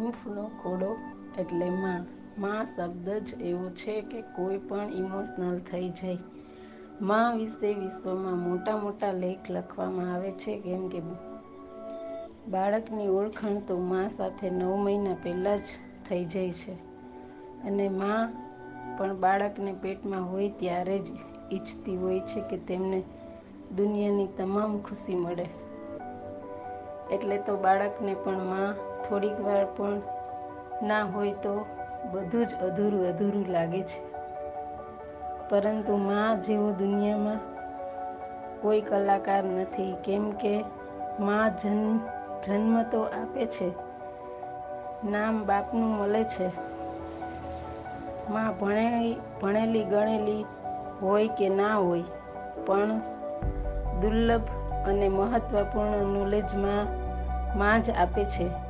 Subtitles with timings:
[0.00, 0.90] હૂંફનો ખોડો
[1.36, 2.02] એટલે માં.
[2.36, 6.22] માં શબ્દ જ એવો છે કે કોઈ પણ ઇમોશનલ થઈ જાય.
[7.02, 10.98] માં વિશે વિશ્વમાં મોટા મોટા લેખ લખવામાં આવે છે કેમ કે
[12.46, 15.68] બાળકની ઓળખાણ તો માં સાથે નવ મહિના પહેલાં જ
[16.04, 16.74] થઈ જાય છે
[17.64, 18.26] અને માં
[18.96, 21.08] પણ બાળકને પેટમાં હોય ત્યારે જ
[21.50, 22.98] ઈચ્છતી હોય છે કે તેમને
[23.72, 25.46] દુનિયાની તમામ ખુશી મળે.
[27.10, 28.74] એટલે તો બાળકને પણ માં
[29.10, 30.02] થોડીક વાર પણ
[30.82, 31.66] ના હોય તો
[32.12, 33.98] બધું જ અધૂરું અધૂરું લાગે છે.
[35.48, 37.40] પરંતુ માં જેવો દુનિયામાં
[38.62, 40.64] કોઈ કલાકાર નથી કેમ કે
[41.18, 41.50] માં
[42.42, 43.68] જન્મ તો આપે છે,
[45.04, 46.48] નામ બાપનું મળે છે.
[48.28, 48.54] માં
[49.40, 50.46] ભણેલી ગણેલી
[51.00, 52.04] હોય કે ના હોય
[52.66, 53.00] પણ
[54.00, 54.48] દુર્લભ
[54.86, 56.86] અને મહત્ત્વપૂર્ણ નોલેજમાં
[57.58, 58.69] માં જ આપે છે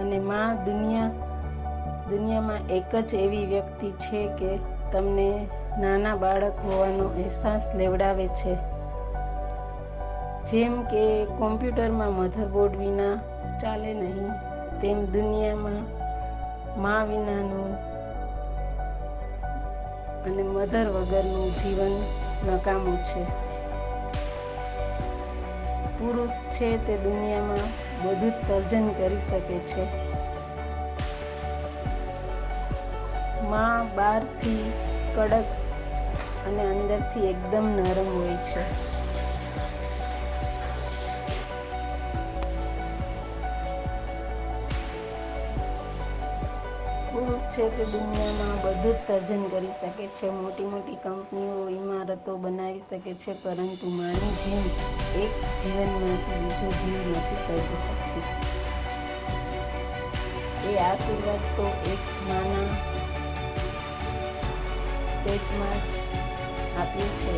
[0.00, 4.50] અને માં દુનિયામાં એક જ એવી વ્યક્તિ છે કે
[4.92, 5.28] તમને
[5.80, 8.54] નાના બાળક હોવાનો અહેસાસ લેવડાવે છે.
[10.50, 11.04] જેમ કે
[11.38, 13.16] કોમ્પ્યુટરમાં મધરબોર્ડ વિના
[13.60, 14.30] ચાલે નહીં,
[14.80, 15.82] તેમ દુનિયામાં
[16.82, 17.70] મા વિનાનું
[20.24, 21.94] અને મધર વગરનું જીવન
[22.48, 23.22] નકામું છે.
[25.96, 27.66] પુરુષ છે તે દુનિયામાં
[28.22, 29.84] જ સર્જન કરી શકે છે.
[33.50, 34.64] માં બહારથી
[35.14, 35.48] કડક
[36.46, 38.62] અને અંદરથી એકદમ નરમ હોય છે.
[47.08, 50.30] પુરુષ છે તે દુનિયામાં બધું જ સર્જન કરી શકે છે.
[50.30, 51.56] મોટી મોટી કંપનીઓ,
[52.02, 54.66] ઈમારતો બનાવી શકે છે, પરંતુ માની જીવ
[55.14, 58.24] એક જીવનમાંથી બીજો જીવ નથી સર્જી શકતી.
[60.62, 62.72] એ આશીર્વાદ તો એક માના
[65.24, 65.90] પેટમાં જ
[66.74, 67.34] આપ્યું છે.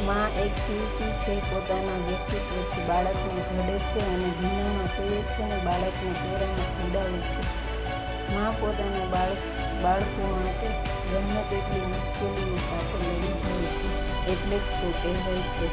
[0.00, 1.34] માં એક શિલ્પી છે.
[1.50, 7.42] પોતાના વ્યક્તિત્વથી બાળકને ઘડે છે અને ભીનામાં સૂવે છે અને બાળકને ટોળામાં સુવડાવે છે.
[8.28, 9.42] માં પોતાના બાળક
[9.82, 10.68] બાળકો માટે
[11.08, 13.70] ગમે એટલી મુશ્કેલીઓ સાથે લડી જાય
[14.32, 15.66] એટલે જ તો કહેવાય છે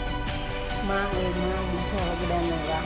[0.87, 2.83] માં એ માં બીજા વગડાના વા.